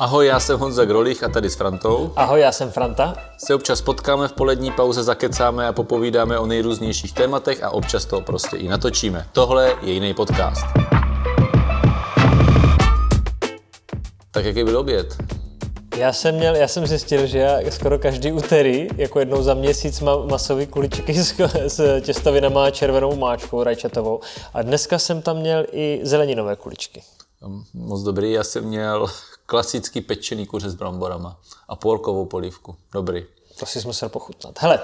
[0.00, 2.12] Ahoj, já jsem Honza Grolich a tady s Frantou.
[2.16, 3.14] Ahoj, já jsem Franta.
[3.38, 8.20] Se občas potkáme v polední pauze, zakecáme a popovídáme o nejrůznějších tématech a občas to
[8.20, 9.26] prostě i natočíme.
[9.32, 10.66] Tohle je jiný podcast.
[14.30, 15.16] Tak jaký byl oběd?
[15.96, 20.00] Já jsem, měl, já jsem zjistil, že já skoro každý úterý, jako jednou za měsíc,
[20.00, 24.20] mám masový kuličky s, s těstovinama a červenou máčkou rajčatovou.
[24.54, 27.02] A dneska jsem tam měl i zeleninové kuličky.
[27.74, 29.06] Moc dobrý, já jsem měl
[29.48, 32.76] klasický pečený kuře s bramborama a polkovou polívku.
[32.92, 33.24] Dobrý.
[33.58, 34.62] To si musel pochutnat.
[34.62, 34.80] Hele,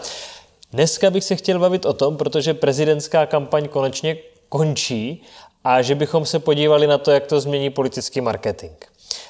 [0.73, 4.17] dneska bych se chtěl bavit o tom, protože prezidentská kampaň konečně
[4.49, 5.23] končí
[5.65, 8.77] a že bychom se podívali na to, jak to změní politický marketing.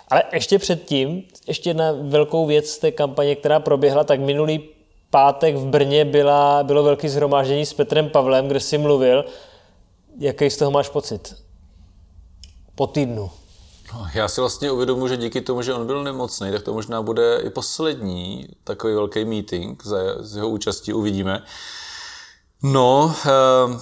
[0.08, 4.68] Ale ještě předtím, ještě jedna velkou věc z té kampaně, která proběhla, tak minulý
[5.10, 9.24] pátek v Brně byla, bylo velké zhromáždění s Petrem Pavlem, kde si mluvil.
[10.18, 11.34] Jaký z toho máš pocit?
[12.74, 13.30] Po týdnu.
[13.94, 17.02] No, já si vlastně uvědomuji, že díky tomu, že on byl nemocný, tak to možná
[17.02, 21.44] bude i poslední takový velký meeting za, z jeho účastí, uvidíme.
[22.62, 23.78] No, eh,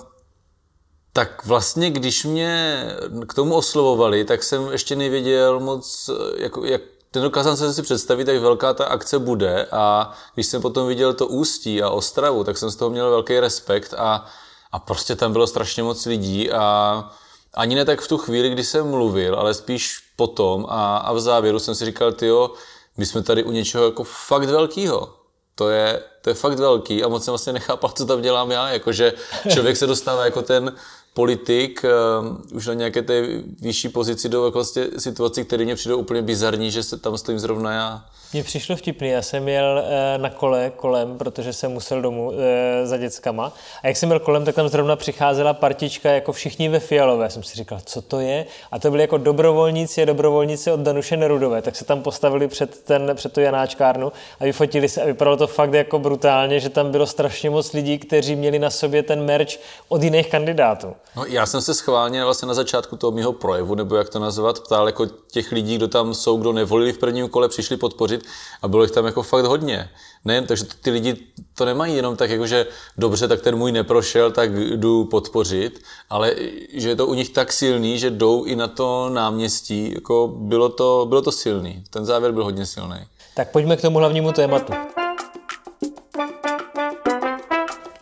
[1.12, 2.84] tak vlastně, když mě
[3.28, 6.80] k tomu oslovovali, tak jsem ještě nevěděl moc, jako, jak
[7.14, 11.26] nedokázal jsem si představit, jak velká ta akce bude a když jsem potom viděl to
[11.26, 14.26] Ústí a Ostravu, tak jsem z toho měl velký respekt a,
[14.72, 17.10] a prostě tam bylo strašně moc lidí a
[17.54, 21.20] ani ne tak v tu chvíli, kdy jsem mluvil, ale spíš potom a, a v
[21.20, 22.50] závěru jsem si říkal, tyjo,
[22.96, 25.14] my jsme tady u něčeho jako fakt velkýho.
[25.54, 28.68] To je, to je fakt velký a moc jsem vlastně nechápal, co tam dělám já,
[28.68, 29.12] jakože
[29.48, 30.76] člověk se dostává jako ten
[31.14, 33.22] politik uh, už na nějaké té
[33.60, 37.72] vyšší pozici do vlastně situací, které mě přijdou úplně bizarní, že se tam stojím zrovna
[37.72, 38.04] já.
[38.32, 42.86] Mně přišlo vtipný, já jsem jel eh, na kole kolem, protože jsem musel domů e,
[42.86, 43.52] za dětskama.
[43.82, 47.30] A jak jsem byl kolem, tak tam zrovna přicházela partička jako všichni ve Fialové.
[47.30, 48.46] Jsem si říkal, co to je?
[48.70, 51.62] A to byli jako dobrovolníci a dobrovolníci od Danuše Nerudové.
[51.62, 55.46] Tak se tam postavili před, ten, před tu Janáčkárnu a vyfotili se a vypadalo to
[55.46, 59.52] fakt jako brutálně, že tam bylo strašně moc lidí, kteří měli na sobě ten merch
[59.88, 60.94] od jiných kandidátů.
[61.16, 64.60] No, já jsem se schválně vlastně na začátku toho mého projevu, nebo jak to nazvat,
[64.60, 68.24] ptal jako těch lidí, kdo tam jsou, kdo nevolili v prvním kole, přišli podpořit
[68.62, 69.90] a bylo jich tam jako fakt hodně.
[70.24, 71.16] Ne, takže ty lidi
[71.54, 72.66] to nemají jenom tak, jako že
[72.98, 76.34] dobře, tak ten můj neprošel, tak jdu podpořit, ale
[76.72, 80.68] že je to u nich tak silný, že jdou i na to náměstí, jako bylo
[80.68, 81.84] to, bylo to silný.
[81.90, 82.96] Ten závěr byl hodně silný.
[83.34, 84.72] Tak pojďme k tomu hlavnímu tématu.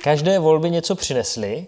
[0.02, 1.66] Každé volby něco přinesly,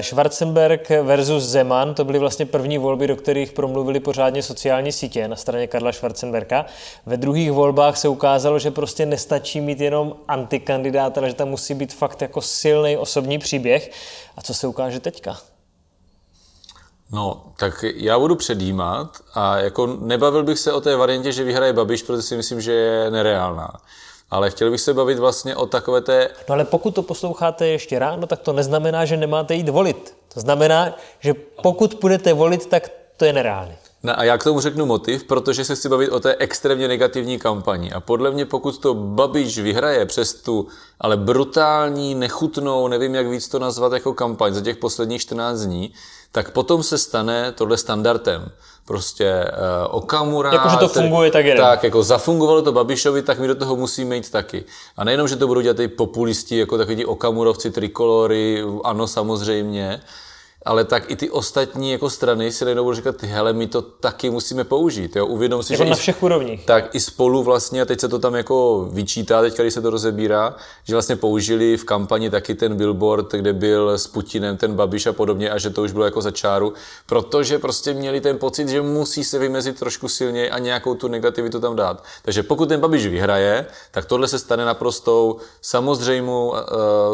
[0.00, 5.36] Schwarzenberg versus Zeman, to byly vlastně první volby, do kterých promluvili pořádně sociální sítě na
[5.36, 6.66] straně Karla Schwarzenberga.
[7.06, 11.74] Ve druhých volbách se ukázalo, že prostě nestačí mít jenom antikandidáta, ale že tam musí
[11.74, 13.90] být fakt jako silný osobní příběh.
[14.36, 15.36] A co se ukáže teďka?
[17.12, 21.72] No, tak já budu předjímat a jako nebavil bych se o té variantě, že vyhraje
[21.72, 23.72] Babiš, protože si myslím, že je nereálná
[24.30, 26.28] ale chtěl bych se bavit vlastně o takové té...
[26.48, 30.16] No ale pokud to posloucháte ještě ráno, tak to neznamená, že nemáte jít volit.
[30.34, 33.76] To znamená, že pokud budete volit, tak to je nereálné.
[34.02, 37.38] No a já k tomu řeknu motiv, protože se chci bavit o té extrémně negativní
[37.38, 37.92] kampani.
[37.92, 40.66] A podle mě, pokud to Babiš vyhraje přes tu
[41.00, 45.92] ale brutální, nechutnou, nevím, jak víc to nazvat jako kampaň za těch posledních 14 dní,
[46.32, 48.50] tak potom se stane tohle standardem.
[48.84, 50.52] Prostě uh, Okamura...
[50.52, 51.64] Jako, že to funguje, tak jeden.
[51.64, 54.64] Tak, jako zafungovalo to Babišovi, tak my do toho musíme jít taky.
[54.96, 60.00] A nejenom, že to budou dělat ty populisti, jako takový Okamurovci, trikolory, ano samozřejmě,
[60.66, 64.30] ale tak i ty ostatní jako strany si najednou budou říkat, hele, my to taky
[64.30, 65.16] musíme použít.
[65.16, 65.26] Jo?
[65.26, 66.66] Uvědom si, jako že na všech úrovních.
[66.66, 69.90] Tak i spolu vlastně, a teď se to tam jako vyčítá, teď když se to
[69.90, 70.54] rozebírá,
[70.84, 75.12] že vlastně použili v kampani taky ten billboard, kde byl s Putinem ten Babiš a
[75.12, 76.72] podobně a že to už bylo jako za čáru,
[77.06, 81.60] protože prostě měli ten pocit, že musí se vymezit trošku silněji a nějakou tu negativitu
[81.60, 82.04] tam dát.
[82.22, 86.56] Takže pokud ten Babiš vyhraje, tak tohle se stane naprostou samozřejmou uh,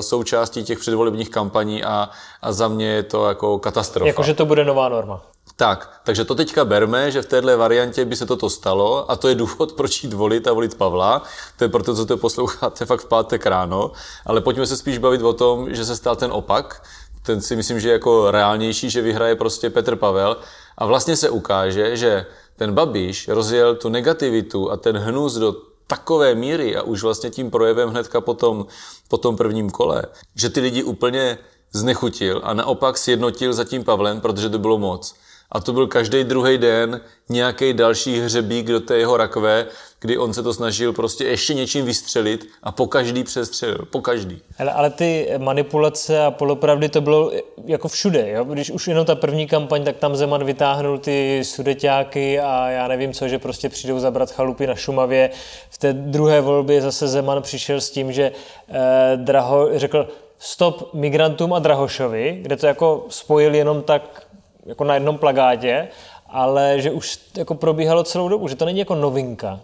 [0.00, 2.10] součástí těch předvolebních kampaní a,
[2.42, 4.06] a za mě je to jako jako katastrofa.
[4.06, 5.22] Jakože to bude nová norma.
[5.56, 9.28] Tak, takže to teďka berme, že v téhle variantě by se toto stalo a to
[9.28, 11.22] je důvod, proč jít volit a volit Pavla.
[11.56, 13.93] To je proto, co to posloucháte fakt v pátek ráno.
[14.26, 16.82] Ale pojďme se spíš bavit o tom, že se stal ten opak.
[17.22, 20.37] Ten si myslím, že je jako reálnější, že vyhraje prostě Petr Pavel.
[20.78, 22.26] A vlastně se ukáže, že
[22.56, 25.55] ten Babiš rozjel tu negativitu a ten hnus do
[25.87, 28.67] takové míry a už vlastně tím projevem hnedka po tom,
[29.08, 30.02] po tom prvním kole,
[30.34, 31.38] že ty lidi úplně
[31.72, 35.14] znechutil a naopak sjednotil za tím Pavlem, protože to bylo moc.
[35.52, 39.66] A to byl každý druhý den nějaký další hřebík do té jeho rakve,
[40.00, 43.78] kdy on se to snažil prostě ještě něčím vystřelit a po každý přestřelil.
[43.90, 44.40] Po každý.
[44.58, 47.32] Ale, ale ty manipulace a polopravdy to bylo
[47.64, 48.30] jako všude.
[48.30, 48.44] Jo?
[48.44, 53.12] Když už jenom ta první kampaň, tak tam Zeman vytáhnul ty sudeťáky a já nevím
[53.12, 55.30] co, že prostě přijdou zabrat chalupy na Šumavě.
[55.70, 58.32] V té druhé volbě zase Zeman přišel s tím, že
[58.69, 60.08] eh, Draho řekl
[60.44, 64.27] stop migrantům a Drahošovi, kde to jako spojil jenom tak
[64.67, 65.89] jako na jednom plagátě,
[66.27, 69.61] ale že už jako probíhalo celou dobu, že to není jako novinka.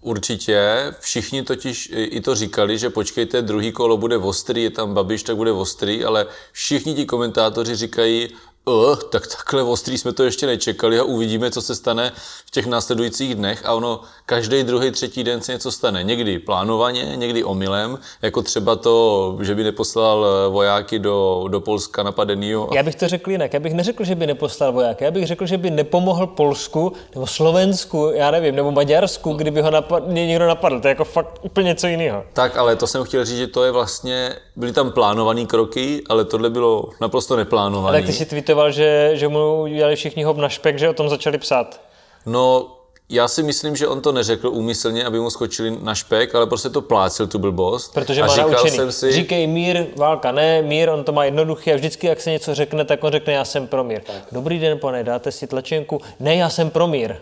[0.00, 0.60] Určitě,
[1.00, 5.36] všichni totiž i to říkali, že počkejte, druhý kolo bude ostrý, je tam Babiš, tak
[5.36, 8.28] bude ostrý, ale všichni ti komentátoři říkají,
[8.66, 12.12] uh, tak takhle ostrý jsme to ještě nečekali a uvidíme, co se stane
[12.46, 16.02] v těch následujících dnech a ono každý druhý, třetí den se něco stane.
[16.02, 22.02] Někdy plánovaně, někdy omylem, jako třeba to, že by neposlal eh, vojáky do, do Polska
[22.02, 22.68] napadenýho.
[22.74, 23.54] Já bych to řekl jinak.
[23.54, 25.04] Já bych neřekl, že by neposlal vojáky.
[25.04, 29.70] Já bych řekl, že by nepomohl Polsku nebo Slovensku, já nevím, nebo Maďarsku, kdyby ho
[29.70, 30.80] napad, někdo napadl.
[30.80, 32.24] To je jako fakt úplně něco jiného.
[32.32, 36.24] Tak, ale to jsem chtěl říct, že to je vlastně, byly tam plánované kroky, ale
[36.24, 37.98] tohle bylo naprosto neplánované.
[37.98, 41.08] Tak ty si tweetoval, že, že mu dělali všichni hop na špek, že o tom
[41.08, 41.80] začali psát.
[42.26, 42.76] No,
[43.08, 46.68] já si myslím, že on to neřekl úmyslně, aby mu skočili na špek, ale prostě
[46.68, 47.94] to plácil tu blbost.
[47.94, 48.76] Protože a má naučený.
[48.76, 49.12] Jsem si...
[49.12, 52.84] Říkej mír, válka ne, mír, on to má jednoduchý a vždycky, jak se něco řekne,
[52.84, 54.00] tak on řekne, já jsem pro mír.
[54.00, 54.22] Tak.
[54.32, 56.00] Dobrý den, pane, dáte si tlačenku?
[56.20, 57.14] Ne, já jsem pro mír.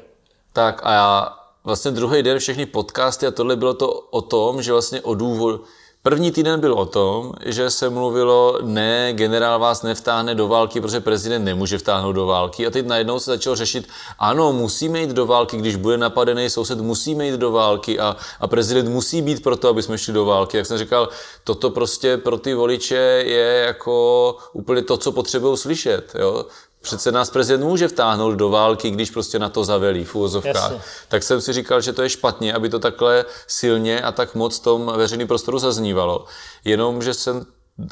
[0.52, 1.28] Tak a já
[1.64, 5.60] vlastně druhý den všechny podcasty a tohle bylo to o tom, že vlastně o důvod,
[6.06, 11.00] První týden byl o tom, že se mluvilo, ne, generál vás nevtáhne do války, protože
[11.00, 12.66] prezident nemůže vtáhnout do války.
[12.66, 16.80] A teď najednou se začalo řešit, ano, musíme jít do války, když bude napadený soused,
[16.80, 20.24] musíme jít do války a, a prezident musí být pro to, aby jsme šli do
[20.24, 20.56] války.
[20.56, 21.08] Jak jsem říkal,
[21.44, 26.12] toto prostě pro ty voliče je jako úplně to, co potřebují slyšet.
[26.18, 26.44] Jo?
[26.84, 30.72] Přece nás prezident může vtáhnout do války, když prostě na to zavelí v úvozovkách.
[31.08, 34.58] Tak jsem si říkal, že to je špatně, aby to takhle silně a tak moc
[34.58, 36.24] v tom veřejném prostoru zaznívalo.
[36.64, 37.46] Jenom, že jsem,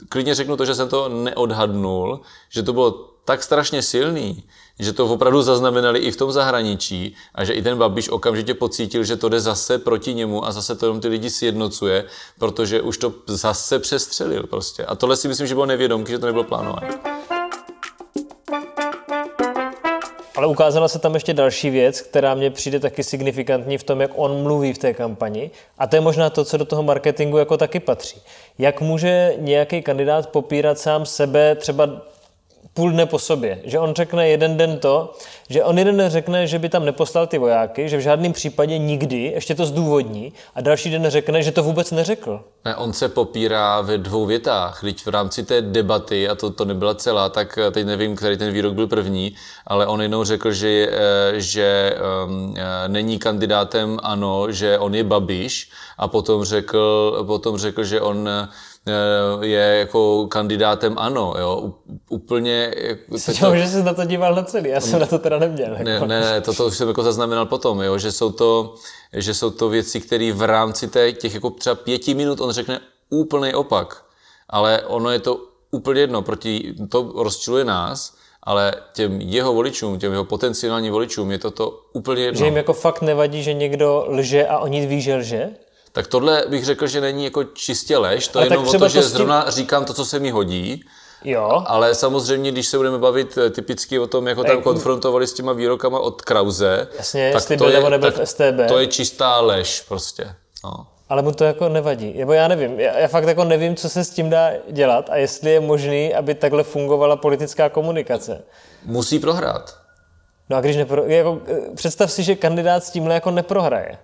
[0.09, 4.44] klidně řeknu to, že jsem to neodhadnul, že to bylo tak strašně silný,
[4.79, 9.05] že to opravdu zaznamenali i v tom zahraničí a že i ten Babiš okamžitě pocítil,
[9.05, 12.05] že to jde zase proti němu a zase to jenom ty lidi sjednocuje,
[12.39, 14.85] protože už to zase přestřelil prostě.
[14.85, 16.89] A tohle si myslím, že bylo nevědomky, že to nebylo plánované.
[20.43, 24.11] Ale ukázala se tam ještě další věc, která mě přijde taky signifikantní v tom, jak
[24.15, 25.50] on mluví v té kampani.
[25.79, 28.21] A to je možná to, co do toho marketingu jako taky patří.
[28.59, 31.91] Jak může nějaký kandidát popírat sám sebe třeba
[32.74, 33.60] půl dne po sobě.
[33.64, 35.14] Že on řekne jeden den to,
[35.48, 38.78] že on jeden den řekne, že by tam neposlal ty vojáky, že v žádném případě
[38.78, 42.40] nikdy, ještě to zdůvodní, a další den řekne, že to vůbec neřekl.
[42.64, 44.78] Ne, on se popírá ve dvou větách.
[44.82, 48.52] Když v rámci té debaty, a to, to nebyla celá, tak teď nevím, který ten
[48.52, 49.34] výrok byl první,
[49.66, 52.54] ale on jednou řekl, že, eh, že um,
[52.86, 58.48] není kandidátem ano, že on je Babiš a potom řekl, potom řekl že on Eh,
[59.40, 61.73] je jako kandidátem ano, jo,
[62.11, 62.75] úplně...
[62.76, 65.73] Jako, že jsi na to díval na celý, já jsem na to teda neměl.
[65.73, 65.84] Jako.
[65.84, 68.75] Ne, ne, ne, to, to už jsem jako zaznamenal potom, jo, že jsou to,
[69.12, 72.81] že jsou to věci, které v rámci těch, těch jako třeba pěti minut on řekne
[73.11, 74.05] úplný opak,
[74.50, 75.40] ale ono je to
[75.70, 81.38] úplně jedno, proti, to rozčiluje nás, ale těm jeho voličům, těm jeho potenciálním voličům je
[81.38, 82.38] toto úplně jedno.
[82.38, 85.50] Že jim jako fakt nevadí, že někdo lže a oni ví, že lže?
[85.93, 89.00] Tak tohle bych řekl, že není jako čistě lež, to je jenom o to, že
[89.00, 89.09] tím...
[89.09, 90.85] zrovna říkám to, co se mi hodí.
[91.25, 91.65] Jo.
[91.67, 95.33] Ale samozřejmě, když se budeme bavit eh, typicky o tom, jak ho tam konfrontovali s
[95.33, 98.69] těma výrokama od Krause, Jasně, tak to, je, nebyl tak v STB.
[98.69, 100.34] to je čistá lež prostě.
[100.65, 100.87] No.
[101.08, 102.15] Ale mu to jako nevadí.
[102.19, 105.17] Nebo já nevím, já, já fakt jako nevím, co se s tím dá dělat a
[105.17, 108.43] jestli je možný, aby takhle fungovala politická komunikace.
[108.84, 109.77] Musí prohrát.
[110.51, 111.05] No a když nepro...
[111.05, 113.99] Jako, eh, představ si, že kandidát s tímhle jako neprohraje.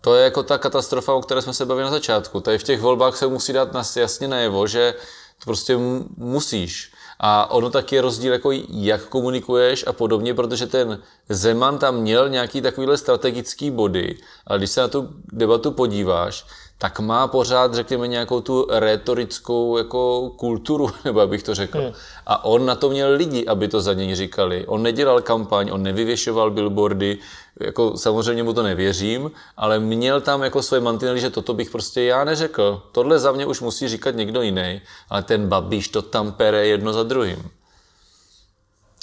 [0.00, 2.40] To je jako ta katastrofa, o které jsme se bavili na začátku.
[2.40, 4.94] Tady v těch volbách se musí dát jasně najevo, že
[5.38, 5.76] to prostě
[6.16, 6.92] musíš.
[7.20, 12.28] A ono taky je rozdíl, jako jak komunikuješ a podobně, protože ten Zeman tam měl
[12.28, 16.46] nějaký takovýhle strategický body, ale když se na tu debatu podíváš,
[16.78, 21.78] tak má pořád, řekněme, nějakou tu retorickou jako kulturu, nebo abych to řekl.
[21.78, 21.92] Hmm.
[22.26, 24.66] A on na to měl lidi, aby to za něj říkali.
[24.66, 27.18] On nedělal kampaň, on nevyvěšoval billboardy,
[27.60, 32.02] jako samozřejmě mu to nevěřím, ale měl tam jako své mantinely, že toto bych prostě
[32.02, 32.82] já neřekl.
[32.92, 36.92] Tohle za mě už musí říkat někdo jiný, ale ten Babiš to tam pere jedno
[36.92, 37.50] za druhým.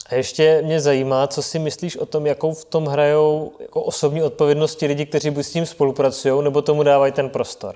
[0.09, 4.23] A ještě mě zajímá, co si myslíš o tom, jakou v tom hrajou jako osobní
[4.23, 7.75] odpovědnosti lidi, kteří buď s tím spolupracují, nebo tomu dávají ten prostor.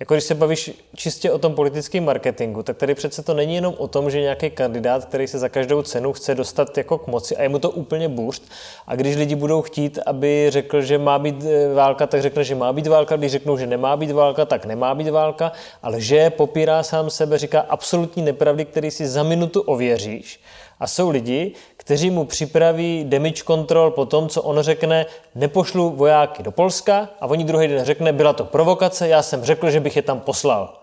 [0.00, 3.74] Jako když se bavíš čistě o tom politickém marketingu, tak tady přece to není jenom
[3.78, 7.36] o tom, že nějaký kandidát, který se za každou cenu chce dostat jako k moci
[7.36, 8.50] a je mu to úplně burst.
[8.86, 12.54] A když lidi budou chtít, aby řekl, že má být eh, válka, tak řekne, že
[12.54, 13.16] má být válka.
[13.16, 15.52] Když řeknou, že nemá být válka, tak nemá být válka.
[15.82, 20.40] Ale že popírá sám sebe, říká absolutní nepravdy, který si za minutu ověříš.
[20.80, 21.52] A jsou lidi,
[21.88, 27.26] kteří mu připraví damage control po tom, co on řekne, nepošlu vojáky do Polska a
[27.26, 30.80] oni druhý den řekne, byla to provokace, já jsem řekl, že bych je tam poslal.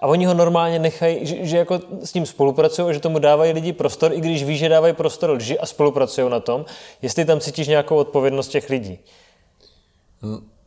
[0.00, 3.72] A oni ho normálně nechají, že, že jako s ním spolupracují, že tomu dávají lidi
[3.72, 6.64] prostor, i když ví, že dávají prostor lži a spolupracují na tom,
[7.02, 8.98] jestli tam cítíš nějakou odpovědnost těch lidí.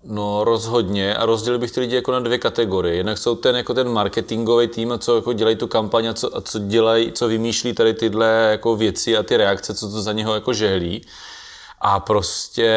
[0.03, 2.95] No rozhodně a rozdělil bych ty lidi jako na dvě kategorie.
[2.95, 6.41] Jednak jsou ten jako ten marketingový tým, co jako dělají tu kampaň a co, a
[6.41, 10.33] co dělají, co vymýšlí tady tyhle jako věci a ty reakce, co to za něho
[10.33, 11.01] jako žehlí.
[11.81, 12.71] A prostě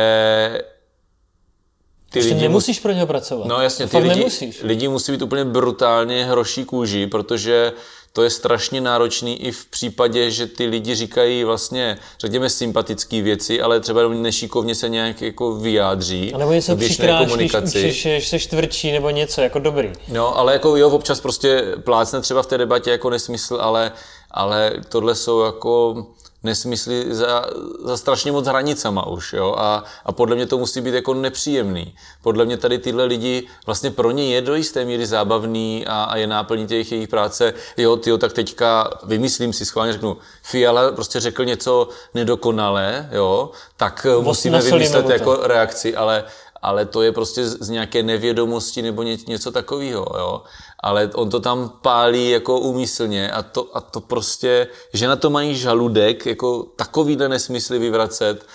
[2.12, 3.47] ty prostě lidi nemusíš pro něho pracovat.
[3.47, 4.31] No jasně, ty lidi,
[4.62, 7.73] lidi musí být úplně brutálně hroší kůži, protože
[8.12, 13.62] to je strašně náročný i v případě, že ty lidi říkají vlastně, řekněme, sympatické věci,
[13.62, 16.35] ale třeba jenom nešikovně se nějak jako vyjádří.
[16.35, 19.92] A nebo něco přikrášlíš, upřešeš, se čtvrčí nebo něco, jako dobrý.
[20.09, 23.92] No, ale jako jo, občas prostě plácne třeba v té debatě jako nesmysl, ale,
[24.31, 26.07] ale tohle jsou jako
[26.43, 27.45] nesmysly za,
[27.85, 31.95] za strašně moc hranicama už, jo, a, a podle mě to musí být jako nepříjemný.
[32.23, 36.17] Podle mě tady tyhle lidi, vlastně pro ně je do jisté míry zábavný a, a
[36.17, 41.21] je náplní těch jejich práce, jo, tyjo, tak teďka vymyslím si, schválně řeknu, Fiala prostě
[41.21, 46.25] řekl něco nedokonalé, jo, tak Vos musíme vymyslet jako reakci, ale,
[46.62, 50.42] ale to je prostě z nějaké nevědomosti nebo ně, něco takového, jo
[50.83, 55.31] ale on to tam pálí jako úmyslně a to, a to prostě, že na to
[55.31, 58.47] mají žaludek, jako takovýhle nesmysly vyvracet,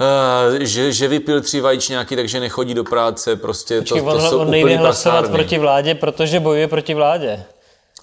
[0.00, 4.30] Uh, že, že vypil tři vajíčňáky, takže nechodí do práce, prostě Počkej, to, to on,
[4.30, 7.44] jsou on nejde hlasovat proti vládě, protože bojuje proti vládě.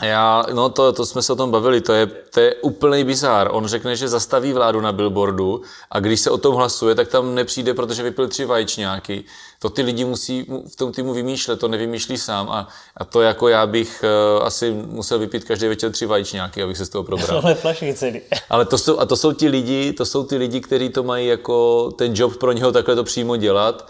[0.01, 3.50] Já, no to, to jsme se o tom bavili, to je, to je úplný bizár.
[3.51, 7.36] On řekne, že zastaví vládu na billboardu a když se o tom hlasuje, tak tam
[7.36, 9.24] nepřijde, protože vypil tři vaječňáky.
[9.60, 13.48] To ty lidi musí v tom týmu vymýšlet, to nevymýšlí sám a, a to jako
[13.48, 14.03] já bych
[14.38, 17.39] uh, asi musel vypít každý večer tři vaječňáky, abych se z toho probral.
[17.44, 17.58] Ale
[17.94, 18.22] celý.
[18.50, 21.27] Ale to jsou, a to jsou ti lidi, to jsou ty lidi, kteří to mají
[21.27, 23.89] jako ten job pro něho takhle to přímo dělat.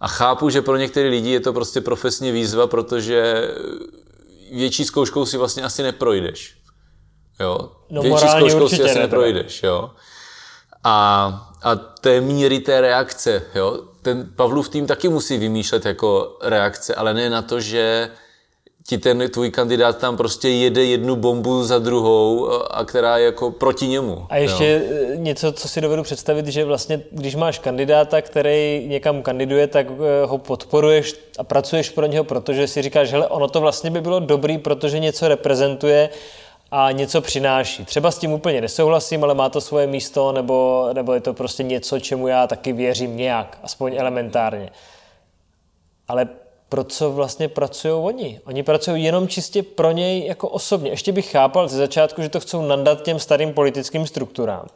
[0.00, 3.48] A chápu, že pro některé lidi je to prostě profesně výzva, protože
[4.52, 6.58] větší zkouškou si vlastně asi neprojdeš.
[7.40, 7.72] Jo?
[7.90, 9.62] No, větší zkouškou si asi neprojdeš.
[9.62, 9.90] Jo?
[10.84, 13.82] A, a té míry té reakce, jo?
[14.02, 18.10] ten Pavlův tým taky musí vymýšlet jako reakce, ale ne na to, že
[18.88, 23.50] ti ten tvůj kandidát tam prostě jede jednu bombu za druhou, a která je jako
[23.50, 24.26] proti němu.
[24.28, 25.06] A ještě jo.
[25.14, 30.26] něco, co si dovedu představit, že vlastně, když máš kandidáta, který někam kandiduje, tak eh,
[30.26, 34.20] ho podporuješ a pracuješ pro něho, protože si říkáš, hele, ono to vlastně by bylo
[34.20, 36.10] dobrý, protože něco reprezentuje
[36.70, 37.84] a něco přináší.
[37.84, 41.62] Třeba s tím úplně nesouhlasím, ale má to svoje místo, nebo, nebo je to prostě
[41.62, 44.70] něco, čemu já taky věřím nějak, aspoň elementárně.
[46.08, 46.28] Ale
[46.68, 48.40] pro co vlastně pracují oni.
[48.44, 50.90] Oni pracují jenom čistě pro něj jako osobně.
[50.90, 54.66] Ještě bych chápal ze začátku, že to chcou nandat těm starým politickým strukturám.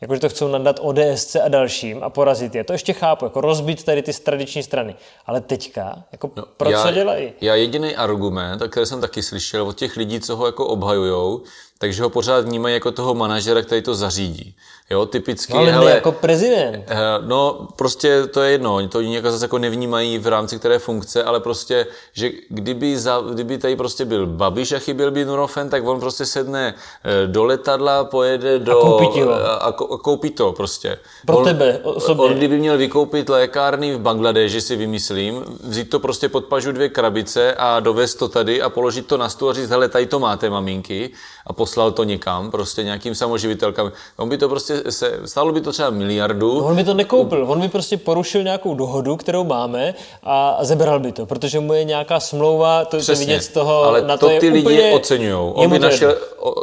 [0.00, 2.64] Jakože to chcou nandat ODSC a dalším a porazit je.
[2.64, 4.96] To ještě chápu, jako rozbít tady ty tradiční strany.
[5.26, 7.32] Ale teďka, jako no, pro já, co dělají?
[7.40, 11.42] Já jediný argument, který jsem taky slyšel od těch lidí, co ho jako obhajujou,
[11.80, 14.54] takže ho pořád vnímají jako toho manažera, který to zařídí.
[14.90, 16.84] Jo, typicky, no, ale hele, jako prezident.
[16.88, 20.78] Eh, no, prostě to je jedno, oni to nějak zase jako nevnímají v rámci které
[20.78, 25.70] funkce, ale prostě, že kdyby, za, kdyby tady prostě byl Babiš a chyběl by Nurofen,
[25.70, 28.78] tak on prostě sedne eh, do letadla, pojede do...
[28.78, 29.32] A koupí, ho.
[29.32, 30.98] a, a koupí to prostě.
[31.26, 32.24] Pro on, tebe osobně.
[32.24, 36.88] On kdyby měl vykoupit lékárny v Bangladeži, si vymyslím, vzít to prostě pod pažu dvě
[36.88, 40.18] krabice a dovést to tady a položit to na stůl a říct, hele, tady to
[40.18, 41.10] máte, maminky,
[41.46, 43.92] a poslal to někam, prostě nějakým samoživitelkám.
[44.16, 46.58] On by to prostě se, stálo by to třeba miliardu.
[46.58, 51.00] No on by to nekoupil, on by prostě porušil nějakou dohodu, kterou máme a, zebral
[51.00, 54.16] by to, protože mu je nějaká smlouva, to, Přesně, to vidět z toho, ale na
[54.16, 55.52] to, to ty lidi oceňují.
[55.54, 56.16] On by našel,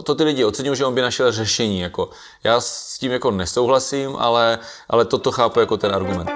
[0.03, 1.79] to ty lidi oceňují, že on by našel řešení.
[1.79, 2.09] Jako.
[2.43, 4.59] Já s tím jako nesouhlasím, ale,
[4.89, 6.29] ale toto chápu jako ten argument.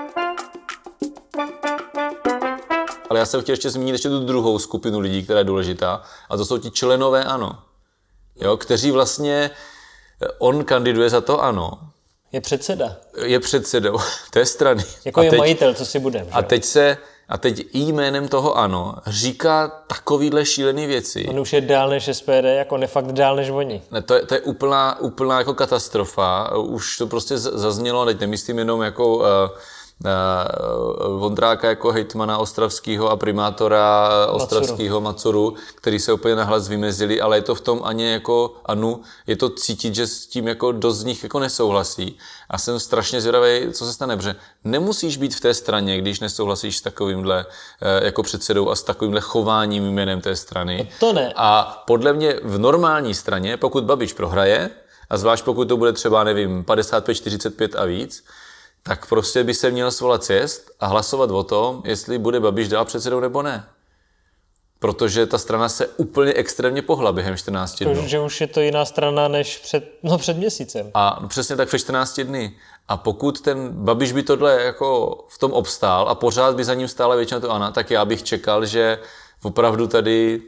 [3.09, 6.37] Ale já jsem chtěl ještě zmínit ještě tu druhou skupinu lidí, která je důležitá, a
[6.37, 7.51] to jsou ti členové ANO
[8.35, 9.51] jo, kteří vlastně,
[10.21, 11.71] eh, on kandiduje za to ano.
[12.31, 12.97] Je předseda.
[13.25, 13.97] Je předsedou
[14.31, 14.83] té strany.
[15.05, 16.27] Jako a je teď, majitel, co si budeme.
[16.31, 16.97] A teď se,
[17.29, 21.25] a teď jménem toho ano říká takovýhle šílený věci.
[21.29, 23.81] On už je dál než SPD, jako nefakt dál než oni.
[23.91, 26.57] Ne, to, je, to je úplná, úplná jako katastrofa.
[26.57, 29.25] Už to prostě zaznělo, teď nemyslím jenom jako uh,
[31.17, 37.41] Vondráka jako hejtmana Ostravského a primátora Ostravského Macuru, který se úplně nahlas vymezili, ale je
[37.41, 41.03] to v tom ani jako Anu, je to cítit, že s tím jako dost z
[41.03, 42.17] nich jako nesouhlasí.
[42.49, 46.77] A jsem strašně zvědavý, co se stane, protože nemusíš být v té straně, když nesouhlasíš
[46.77, 47.45] s takovýmhle
[47.81, 50.77] eh, jako předsedou a s takovýmhle chováním jménem té strany.
[50.77, 51.33] No to ne.
[51.35, 54.69] A podle mě v normální straně, pokud Babiš prohraje,
[55.09, 58.23] a zvlášť pokud to bude třeba, nevím, 55, 45 a víc,
[58.83, 62.85] tak prostě by se měl svolat sjezd a hlasovat o tom, jestli bude Babiš dál
[62.85, 63.65] předsedou nebo ne.
[64.79, 68.07] Protože ta strana se úplně extrémně pohla během 14 dnů.
[68.07, 70.91] Že už je to jiná strana než před, no, před měsícem.
[70.93, 72.55] A přesně tak před 14 dny.
[72.87, 76.87] A pokud ten Babiš by tohle jako v tom obstál a pořád by za ním
[76.87, 78.99] stála většina to Ana, tak já bych čekal, že
[79.43, 80.41] opravdu tady,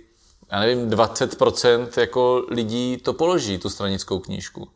[0.52, 4.68] já nevím, 20% jako lidí to položí, tu stranickou knížku.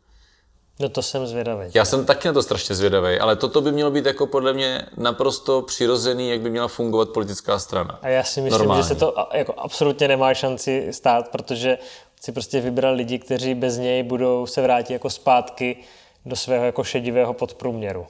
[0.80, 1.70] No to jsem zvědavý.
[1.74, 4.86] Já jsem taky na to strašně zvědavý, ale toto by mělo být jako podle mě
[4.96, 7.98] naprosto přirozený, jak by měla fungovat politická strana.
[8.02, 8.82] A já si myslím, Normálně.
[8.82, 11.78] že se to jako absolutně nemá šanci stát, protože
[12.20, 15.76] si prostě vybral lidi, kteří bez něj budou se vrátit jako zpátky
[16.26, 18.06] do svého jako šedivého podprůměru.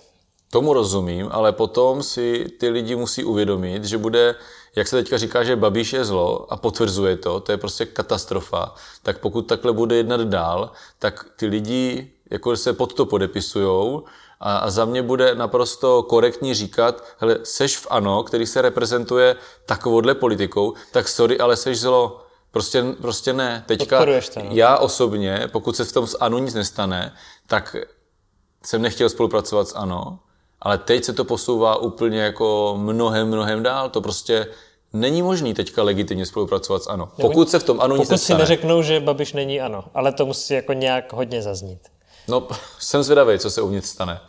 [0.51, 4.35] Tomu rozumím, ale potom si ty lidi musí uvědomit, že bude,
[4.77, 8.75] jak se teďka říká, že Babiš je zlo a potvrzuje to, to je prostě katastrofa,
[9.03, 14.05] tak pokud takhle bude jednat dál, tak ty lidi jako se pod to podepisujou
[14.41, 19.37] a, a za mě bude naprosto korektní říkat, hele, seš v ANO, který se reprezentuje
[19.67, 22.21] takovouhle politikou, tak sorry, ale seš zlo.
[22.51, 23.65] Prostě, prostě ne.
[23.67, 24.51] Teďka to, no.
[24.51, 27.15] já osobně, pokud se v tom s ANO nic nestane,
[27.47, 27.77] tak
[28.65, 30.19] jsem nechtěl spolupracovat s ANO,
[30.61, 33.91] ale teď se to posouvá úplně jako mnohem, mnohem dál.
[33.91, 34.47] To prostě
[34.93, 37.09] není možný teďka legitimně spolupracovat s ANO.
[37.21, 38.37] Pokud se v tom ANO nic nestane.
[38.37, 41.81] Pokud si neřeknou, že Babiš není ANO, ale to musí jako nějak hodně zaznít.
[42.29, 44.21] No, jsem zvědavý, co se uvnitř stane.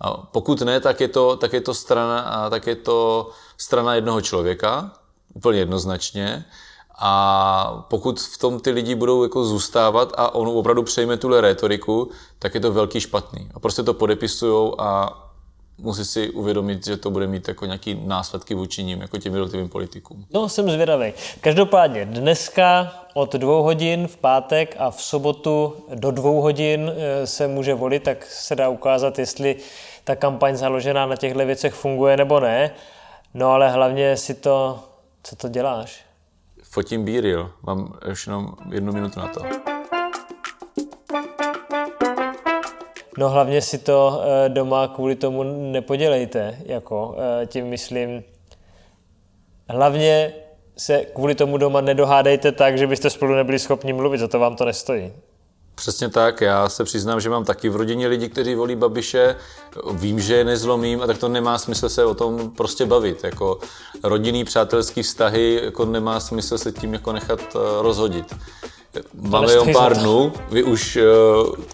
[0.00, 3.94] A pokud ne, tak je to, tak je to strana, a tak je to strana
[3.94, 4.90] jednoho člověka,
[5.34, 6.44] úplně jednoznačně.
[6.98, 12.10] A pokud v tom ty lidi budou jako zůstávat a on opravdu přejme tuhle retoriku,
[12.38, 13.50] tak je to velký špatný.
[13.54, 15.29] A prostě to podepisujou a
[15.80, 19.68] musí si uvědomit, že to bude mít jako nějaký následky vůči ním, jako těm jednotlivým
[19.68, 20.24] politikům.
[20.30, 21.12] No, jsem zvědavý.
[21.40, 27.48] Každopádně dneska od dvou hodin v pátek a v sobotu do dvou hodin eh, se
[27.48, 29.56] může volit, tak se dá ukázat, jestli
[30.04, 32.70] ta kampaň založená na těchto věcech funguje nebo ne.
[33.34, 34.84] No ale hlavně si to,
[35.22, 36.00] co to děláš?
[36.62, 39.40] Fotím bíril, mám ještě jenom jednu minutu na to.
[43.18, 45.42] No hlavně si to eh, doma kvůli tomu
[45.72, 48.24] nepodělejte, jako eh, tím myslím.
[49.68, 50.32] Hlavně
[50.76, 54.56] se kvůli tomu doma nedohádejte tak, že byste spolu nebyli schopni mluvit, za to vám
[54.56, 55.12] to nestojí.
[55.74, 59.36] Přesně tak, já se přiznám, že mám taky v rodině lidi, kteří volí Babiše,
[59.92, 63.24] vím, že je nezlomím a tak to nemá smysl se o tom prostě bavit.
[63.24, 63.58] Jako
[64.02, 68.34] rodinný, přátelský vztahy, jako nemá smysl se tím jako nechat eh, rozhodit.
[69.14, 71.02] Máme jenom pár dnů, vy už, eh,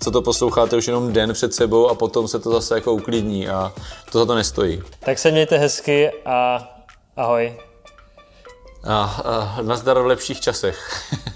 [0.00, 3.48] co to posloucháte, už jenom den před sebou a potom se to zase jako uklidní
[3.48, 3.72] a
[4.12, 4.82] to za to nestojí.
[5.00, 6.68] Tak se mějte hezky a
[7.16, 7.56] ahoj.
[8.84, 11.02] A, a nazdar v lepších časech.